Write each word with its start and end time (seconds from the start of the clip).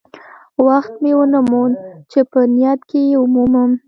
وخت 0.67 0.93
مې 1.03 1.11
ونه 1.17 1.39
موند 1.51 1.75
چې 2.11 2.19
په 2.31 2.39
نیټ 2.55 2.79
کې 2.89 3.01
یې 3.09 3.17
ومومم. 3.21 3.71